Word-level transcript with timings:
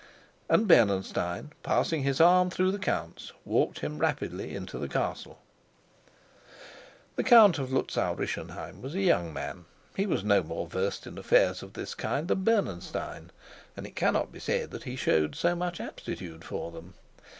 And 0.49 0.67
Bernenstein, 0.67 1.51
passing 1.61 2.01
his 2.01 2.19
arm 2.19 2.49
through 2.49 2.71
the 2.71 2.79
count's, 2.79 3.33
walked 3.45 3.81
him 3.81 3.99
rapidly 3.99 4.55
into 4.55 4.79
the 4.79 4.87
castle. 4.87 5.43
The 7.17 7.23
Count 7.23 7.59
of 7.59 7.69
Luzau 7.71 8.15
Rischenheim 8.15 8.81
was 8.81 8.95
a 8.95 9.01
young 9.01 9.31
man; 9.31 9.65
he 9.95 10.07
was 10.07 10.23
no 10.23 10.41
more 10.41 10.65
versed 10.65 11.05
in 11.05 11.19
affairs 11.19 11.61
of 11.61 11.73
this 11.73 11.93
kind 11.93 12.29
than 12.29 12.43
Bernenstein, 12.43 13.29
and 13.77 13.85
it 13.85 13.95
cannot 13.95 14.31
be 14.31 14.39
said 14.39 14.71
that 14.71 14.85
he 14.85 14.95
showed 14.95 15.35
so 15.35 15.55
much 15.55 15.79
aptitude 15.79 16.43
for 16.43 16.71
them. 16.71 16.95